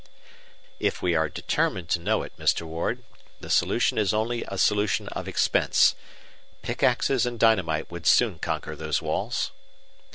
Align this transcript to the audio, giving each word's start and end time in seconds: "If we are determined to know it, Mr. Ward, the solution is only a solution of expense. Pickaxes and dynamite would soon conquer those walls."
"If 0.79 1.03
we 1.03 1.13
are 1.13 1.29
determined 1.29 1.89
to 1.89 1.99
know 1.99 2.23
it, 2.23 2.35
Mr. 2.35 2.63
Ward, 2.63 3.03
the 3.39 3.51
solution 3.51 3.99
is 3.99 4.15
only 4.15 4.43
a 4.47 4.57
solution 4.57 5.07
of 5.09 5.27
expense. 5.27 5.93
Pickaxes 6.63 7.27
and 7.27 7.39
dynamite 7.39 7.91
would 7.91 8.07
soon 8.07 8.39
conquer 8.39 8.75
those 8.75 8.99
walls." 8.99 9.51